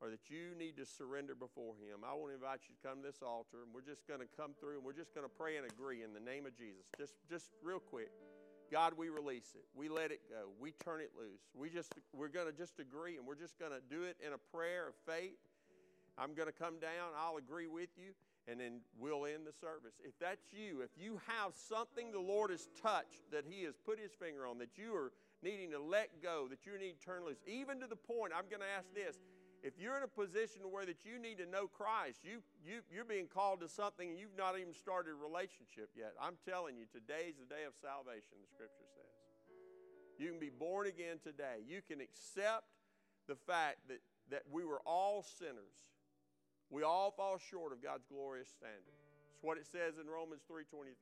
[0.00, 3.02] or that you need to surrender before Him, I want to invite you to come
[3.02, 5.32] to this altar, and we're just going to come through and we're just going to
[5.32, 6.86] pray and agree in the name of Jesus.
[6.96, 8.10] Just, just real quick.
[8.70, 9.64] God, we release it.
[9.74, 10.50] We let it go.
[10.60, 11.40] We turn it loose.
[11.56, 14.34] We just we're going to just agree and we're just going to do it in
[14.34, 15.40] a prayer of faith.
[16.18, 18.10] I'm going to come down, I'll agree with you,
[18.50, 19.94] and then we'll end the service.
[20.02, 24.00] If that's you, if you have something the Lord has touched that He has put
[24.00, 27.24] His finger on, that you are needing to let go, that you need to turn
[27.24, 29.16] loose, even to the point, I'm going to ask this
[29.62, 33.08] if you're in a position where that you need to know Christ, you, you, you're
[33.08, 36.14] being called to something and you've not even started a relationship yet.
[36.20, 39.10] I'm telling you, today's the day of salvation, the scripture says.
[40.18, 41.62] You can be born again today.
[41.66, 42.66] You can accept
[43.26, 45.78] the fact that, that we were all sinners.
[46.70, 48.94] We all fall short of God's glorious standard.
[49.34, 50.94] It's what it says in Romans 3.23.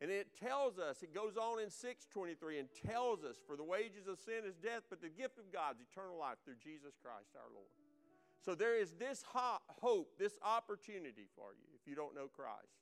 [0.00, 4.06] And it tells us, it goes on in 623 and tells us, for the wages
[4.08, 7.32] of sin is death, but the gift of God is eternal life through Jesus Christ
[7.32, 7.72] our Lord.
[8.44, 12.76] So there is this hope, this opportunity for you if you don't know Christ.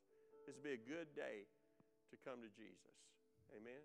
[0.47, 1.47] This would be a good day
[2.11, 2.95] to come to Jesus.
[3.57, 3.81] Amen.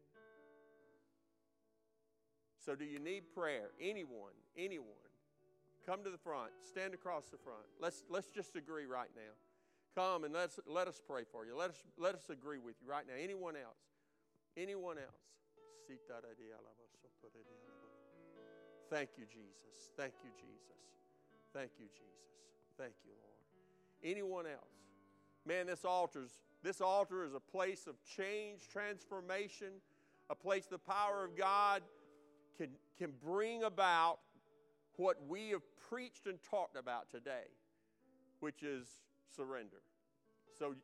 [2.59, 3.71] So, do you need prayer?
[3.79, 5.09] Anyone, anyone,
[5.85, 7.63] come to the front, stand across the front.
[7.79, 9.31] Let's, let's just agree right now.
[9.95, 11.57] Come and let's, let us pray for you.
[11.57, 13.13] Let us, let us agree with you right now.
[13.21, 13.81] Anyone else?
[14.55, 15.23] Anyone else?
[18.89, 19.91] Thank you, Jesus.
[19.97, 20.79] Thank you, Jesus.
[21.53, 22.77] Thank you, Jesus.
[22.77, 23.39] Thank you, Lord.
[24.03, 24.77] Anyone else?
[25.45, 26.31] Man, this altar's
[26.61, 29.67] this altar is a place of change, transformation,
[30.29, 31.83] a place the power of God
[32.57, 34.19] can, can bring about
[34.97, 37.47] what we have preached and talked about today,
[38.41, 38.87] which is
[39.35, 39.81] surrender.
[40.57, 40.75] So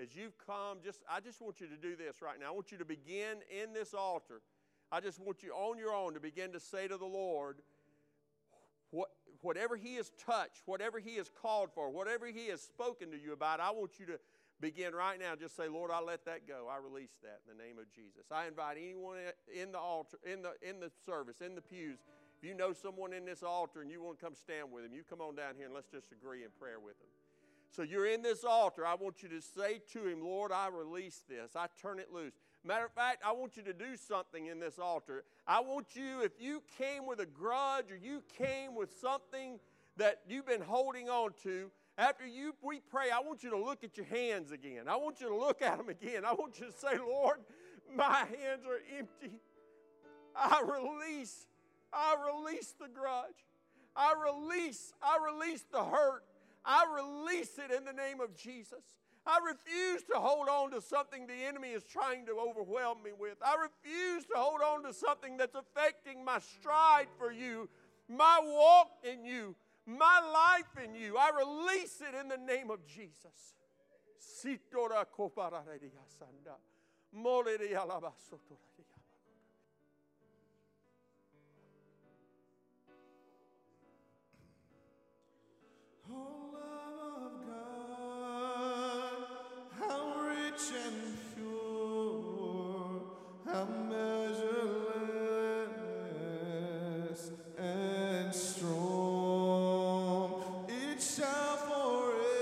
[0.00, 2.48] as you've come, just I just want you to do this right now.
[2.48, 4.40] I want you to begin in this altar.
[4.90, 7.58] I just want you on your own to begin to say to the Lord,
[8.90, 9.08] what,
[9.40, 13.32] whatever He has touched, whatever He has called for, whatever He has spoken to you
[13.32, 14.18] about, I want you to
[14.60, 15.34] begin right now.
[15.34, 16.68] Just say, Lord, I let that go.
[16.70, 18.30] I release that in the name of Jesus.
[18.30, 19.16] I invite anyone
[19.52, 21.98] in the altar, in the in the service, in the pews.
[22.38, 24.92] If you know someone in this altar and you want to come stand with them,
[24.92, 27.08] you come on down here and let's just agree in prayer with them.
[27.74, 28.86] So you're in this altar.
[28.86, 31.56] I want you to say to him, Lord, I release this.
[31.56, 32.34] I turn it loose.
[32.64, 35.24] Matter of fact, I want you to do something in this altar.
[35.46, 39.58] I want you, if you came with a grudge or you came with something
[39.96, 43.82] that you've been holding on to, after you we pray, I want you to look
[43.84, 44.86] at your hands again.
[44.86, 46.24] I want you to look at them again.
[46.26, 47.38] I want you to say, Lord,
[47.94, 49.40] my hands are empty.
[50.36, 51.46] I release,
[51.92, 53.46] I release the grudge.
[53.96, 56.24] I release, I release the hurt.
[56.64, 58.82] I release it in the name of Jesus.
[59.24, 63.36] I refuse to hold on to something the enemy is trying to overwhelm me with.
[63.44, 67.68] I refuse to hold on to something that's affecting my stride for you,
[68.08, 69.54] my walk in you,
[69.86, 71.16] my life in you.
[71.16, 73.54] I release it in the name of Jesus.
[90.52, 93.00] rich and pure,
[93.46, 94.40] how measureless
[97.58, 99.06] and strong
[100.68, 102.36] it shall forevermore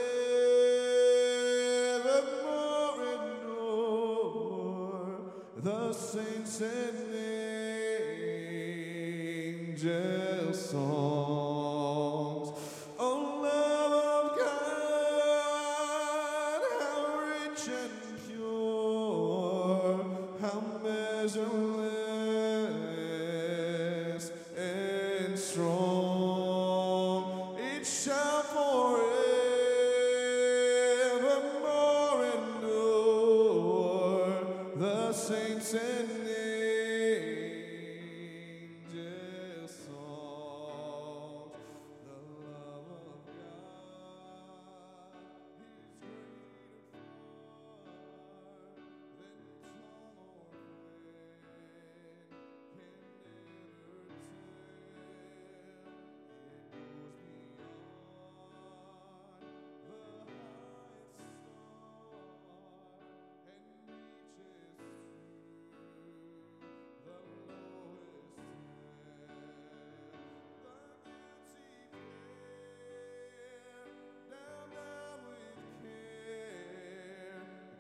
[3.15, 4.41] endure.
[5.63, 7.10] The saints and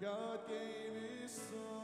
[0.00, 1.79] God gave his son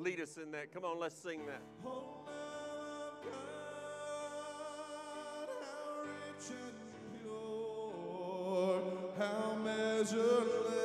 [0.00, 0.72] Lead us in that.
[0.72, 1.60] Come on, let's sing that.
[1.84, 2.24] Oh,
[9.18, 10.79] how measureless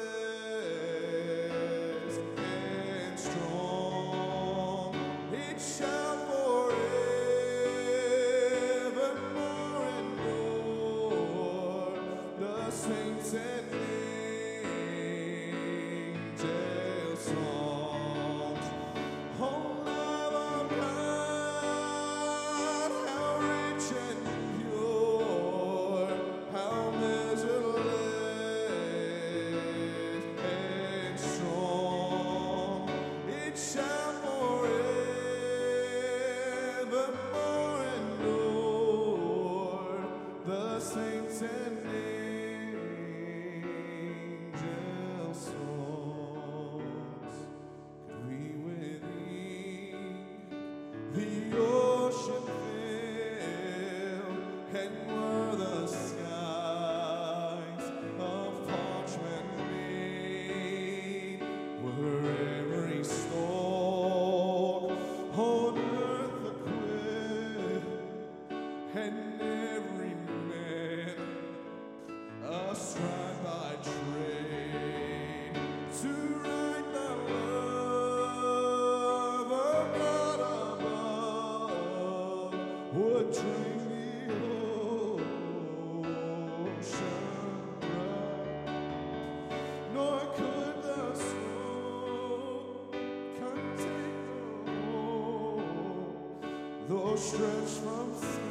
[97.17, 98.44] stretched from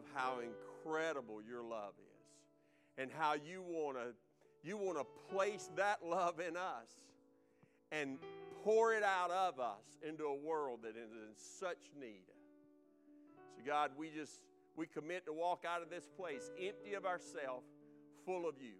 [0.00, 4.14] of how incredible your love is and how you want to
[4.62, 6.88] you want to place that love in us
[7.92, 8.18] and
[8.62, 12.24] pour it out of us into a world that is in such need.
[13.56, 14.42] So God, we just
[14.76, 17.66] we commit to walk out of this place empty of ourselves,
[18.24, 18.76] full of you.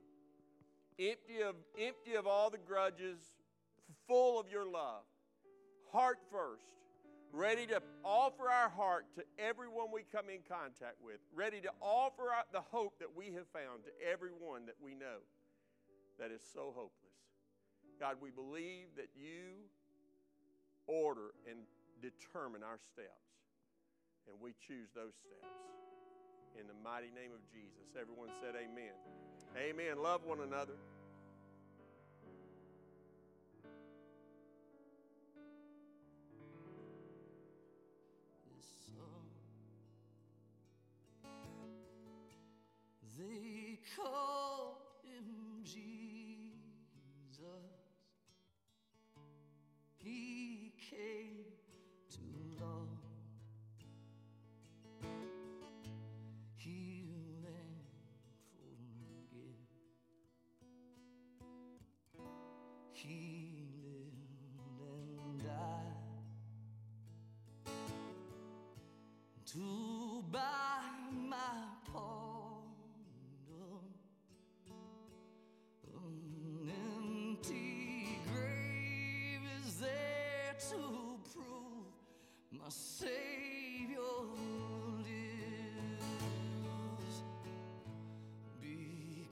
[0.99, 3.19] Empty of empty of all the grudges,
[4.07, 5.05] full of your love.
[5.93, 6.80] Heart first
[7.33, 12.31] ready to offer our heart to everyone we come in contact with, ready to offer
[12.31, 15.23] our, the hope that we have found to everyone that we know
[16.19, 17.17] that is so hopeless.
[17.99, 19.65] God, we believe that you
[20.87, 21.61] order and
[22.03, 23.29] determine our steps,
[24.27, 25.53] and we choose those steps.
[26.59, 28.97] In the mighty name of Jesus, everyone said amen.
[29.57, 30.03] Amen.
[30.03, 30.75] Love one another.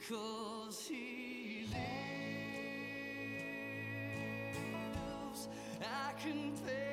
[0.08, 1.66] Because He
[4.54, 5.48] lives,
[5.82, 6.87] I can face.